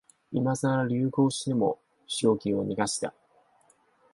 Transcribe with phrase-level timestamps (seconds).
[0.31, 3.13] 今さら流行しても商機を逃した